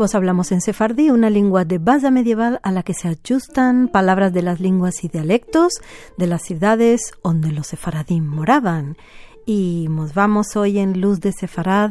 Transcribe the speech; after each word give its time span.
Vos 0.00 0.14
hablamos 0.14 0.50
en 0.50 0.62
sefardí, 0.62 1.10
una 1.10 1.28
lengua 1.28 1.66
de 1.66 1.76
base 1.76 2.10
medieval 2.10 2.58
a 2.62 2.72
la 2.72 2.82
que 2.82 2.94
se 2.94 3.08
ajustan 3.08 3.86
palabras 3.86 4.32
de 4.32 4.40
las 4.40 4.58
lenguas 4.58 5.04
y 5.04 5.08
dialectos 5.08 5.74
de 6.16 6.26
las 6.26 6.40
ciudades 6.40 7.12
donde 7.22 7.52
los 7.52 7.66
sefaradín 7.66 8.26
moraban. 8.26 8.96
Y 9.44 9.88
nos 9.90 10.14
vamos 10.14 10.56
hoy 10.56 10.78
en 10.78 11.02
Luz 11.02 11.20
de 11.20 11.32
Sefarad 11.32 11.90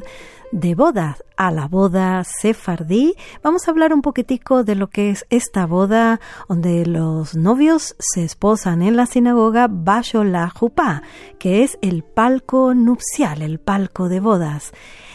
de 0.52 0.74
bodas 0.74 1.24
a 1.38 1.52
la 1.52 1.68
boda 1.68 2.24
sefardí. 2.24 3.14
Vamos 3.44 3.68
a 3.68 3.72
hablar 3.72 3.94
un 3.94 4.02
poquitico 4.02 4.64
de 4.64 4.74
lo 4.74 4.88
que 4.88 5.12
es 5.12 5.28
esta 5.30 5.68
boda 5.68 6.20
donde 6.48 6.88
los 6.88 7.36
novios 7.36 7.96
se 8.00 8.24
esposan 8.24 8.82
en 8.82 8.96
la 8.96 9.06
sinagoga 9.06 9.68
bajo 9.70 10.24
la 10.24 10.50
jupá, 10.50 11.04
que 11.38 11.62
es 11.62 11.78
el 11.84 12.02
palco 12.02 12.74
nupcial, 12.74 13.44
el 13.44 13.60
palco 13.60 14.10
de 14.10 14.20
bodas 14.20 14.74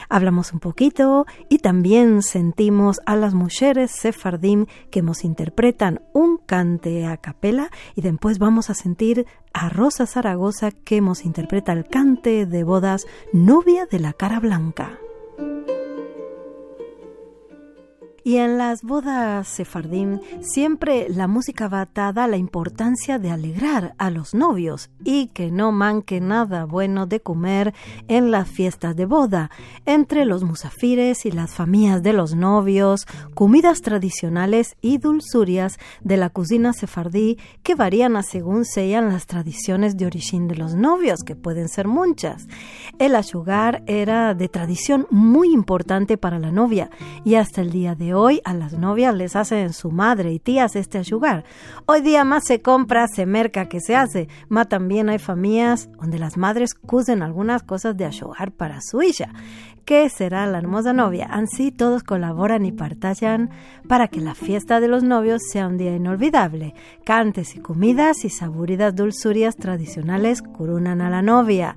hablamos 0.08 0.52
un 0.52 0.60
poquito 0.60 1.26
y 1.48 1.58
también 1.58 2.22
sentimos 2.22 3.00
a 3.06 3.16
las 3.16 3.34
mujeres 3.34 3.90
sefardim 3.90 4.66
que 4.90 5.02
nos 5.02 5.24
interpretan 5.24 6.00
un 6.12 6.38
cante 6.38 7.06
a 7.06 7.16
capela 7.16 7.70
y 7.94 8.02
después 8.02 8.38
vamos 8.38 8.70
a 8.70 8.74
sentir 8.74 9.26
a 9.52 9.68
Rosa 9.68 10.06
Zaragoza 10.06 10.70
que 10.70 11.00
nos 11.00 11.24
interpreta 11.24 11.72
el 11.72 11.86
cante 11.86 12.46
de 12.46 12.64
bodas 12.64 13.06
Novia 13.32 13.86
de 13.86 14.00
la 14.00 14.12
cara 14.12 14.40
blanca. 14.40 14.98
Y 18.26 18.38
en 18.38 18.56
las 18.56 18.82
bodas 18.82 19.46
sefardim 19.46 20.18
siempre 20.40 21.10
la 21.10 21.28
música 21.28 21.68
batada 21.68 22.26
la 22.26 22.38
importancia 22.38 23.18
de 23.18 23.30
alegrar 23.30 23.94
a 23.98 24.08
los 24.08 24.32
novios 24.32 24.88
y 25.04 25.26
que 25.26 25.50
no 25.50 25.72
manque 25.72 26.22
nada 26.22 26.64
bueno 26.64 27.04
de 27.04 27.20
comer 27.20 27.74
en 28.08 28.30
las 28.30 28.48
fiestas 28.48 28.96
de 28.96 29.04
boda. 29.04 29.50
Entre 29.84 30.24
los 30.24 30.42
musafires 30.42 31.26
y 31.26 31.32
las 31.32 31.52
familias 31.52 32.02
de 32.02 32.14
los 32.14 32.34
novios, 32.34 33.04
comidas 33.34 33.82
tradicionales 33.82 34.78
y 34.80 34.96
dulzurias 34.96 35.78
de 36.00 36.16
la 36.16 36.30
cocina 36.30 36.72
sefardí 36.72 37.36
que 37.62 37.74
varían 37.74 38.16
a 38.16 38.22
según 38.22 38.64
sean 38.64 39.10
las 39.10 39.26
tradiciones 39.26 39.98
de 39.98 40.06
origen 40.06 40.48
de 40.48 40.56
los 40.56 40.74
novios, 40.74 41.24
que 41.24 41.36
pueden 41.36 41.68
ser 41.68 41.88
muchas. 41.88 42.48
El 42.98 43.16
ayugar 43.16 43.82
era 43.86 44.32
de 44.32 44.48
tradición 44.48 45.06
muy 45.10 45.52
importante 45.52 46.16
para 46.16 46.38
la 46.38 46.52
novia 46.52 46.88
y 47.22 47.34
hasta 47.34 47.60
el 47.60 47.70
día 47.70 47.94
de 47.94 48.12
hoy 48.12 48.13
a 48.44 48.54
las 48.54 48.74
novias 48.74 49.12
les 49.12 49.34
hacen 49.34 49.72
su 49.72 49.90
madre 49.90 50.32
y 50.32 50.38
tías 50.38 50.76
este 50.76 50.98
ayugar. 50.98 51.44
Hoy 51.86 52.00
día 52.00 52.22
más 52.22 52.44
se 52.46 52.62
compra, 52.62 53.08
se 53.08 53.26
merca 53.26 53.68
que 53.68 53.80
se 53.80 53.96
hace, 53.96 54.28
más 54.48 54.68
también 54.68 55.08
hay 55.08 55.18
familias 55.18 55.88
donde 56.00 56.20
las 56.20 56.36
madres 56.36 56.74
cusen 56.74 57.22
algunas 57.22 57.64
cosas 57.64 57.96
de 57.96 58.04
ayugar 58.04 58.52
para 58.52 58.80
su 58.80 59.02
hija, 59.02 59.30
que 59.84 60.08
será 60.08 60.46
la 60.46 60.58
hermosa 60.58 60.92
novia. 60.92 61.26
Así 61.28 61.72
todos 61.72 62.04
colaboran 62.04 62.64
y 62.64 62.70
partallan 62.70 63.50
para 63.88 64.06
que 64.06 64.20
la 64.20 64.36
fiesta 64.36 64.78
de 64.78 64.88
los 64.88 65.02
novios 65.02 65.42
sea 65.50 65.66
un 65.66 65.76
día 65.76 65.94
inolvidable. 65.94 66.74
Cantes 67.04 67.56
y 67.56 67.58
comidas 67.58 68.24
y 68.24 68.30
saboridas 68.30 68.94
dulzurias 68.94 69.56
tradicionales 69.56 70.40
coronan 70.40 71.00
a 71.00 71.10
la 71.10 71.20
novia. 71.20 71.76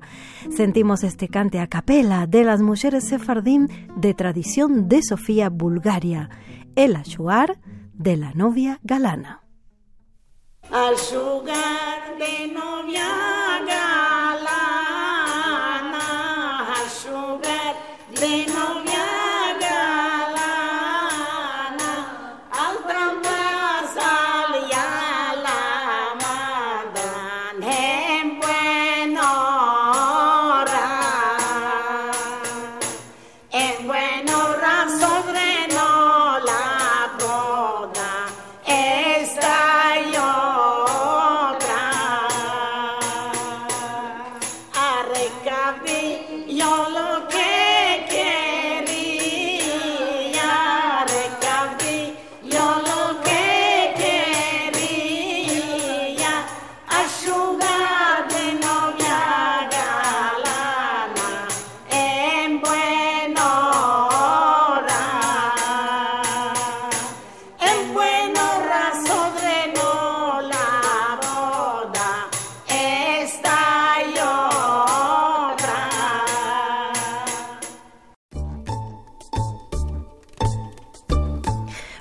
Sentimos 0.56 1.02
este 1.02 1.26
cante 1.26 1.58
a 1.58 1.66
capela 1.66 2.28
de 2.28 2.44
las 2.44 2.62
mujeres 2.62 3.08
sefardim 3.08 3.66
de 3.96 4.14
tradición 4.14 4.88
de 4.88 5.02
Sofía, 5.02 5.50
Bulgaria 5.50 6.27
el 6.76 6.96
ayuar 6.96 7.58
de 7.92 8.16
la 8.16 8.32
novia 8.32 8.78
galana. 8.82 9.42
Al 10.70 10.96
de 12.18 12.52
novia 12.52 13.47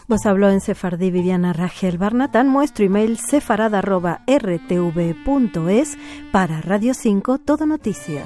Vos 0.07 0.25
habló 0.25 0.50
en 0.50 0.62
Sefardí 0.62 1.12
Viviana 1.12 1.51
Rachel 1.51 1.97
Barnatán. 1.97 2.53
Nuestro 2.53 2.85
email 2.85 3.18
sefarad.rtv.es 3.18 5.97
para 6.31 6.62
Radio 6.62 6.94
5 6.94 7.40
Todo 7.40 7.66
Noticias. 7.66 8.25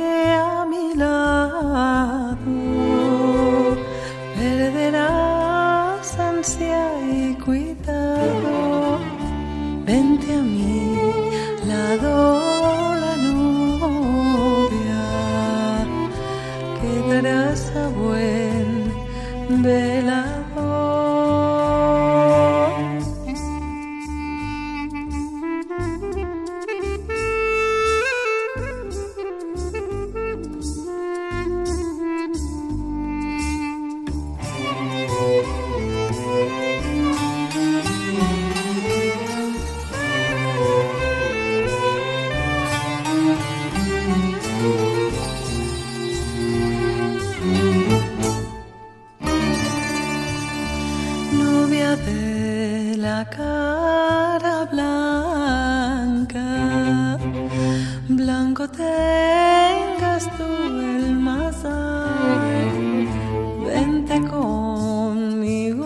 De 51.91 52.95
la 52.95 53.25
cara 53.25 54.65
blanca, 54.71 56.39
blanco 58.07 58.69
tengas 58.69 60.23
tú 60.37 60.45
el 60.79 61.17
mazal, 61.17 61.67
vente 63.65 64.21
conmigo 64.21 65.85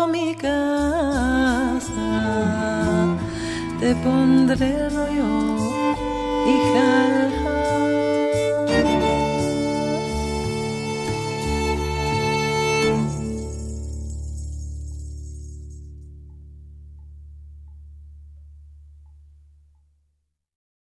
a 0.00 0.06
mi 0.06 0.34
casa, 0.34 1.84
te 3.78 3.94
pondré 3.96 4.88
rollo 4.88 5.28
y 6.46 6.54
jal 6.72 7.31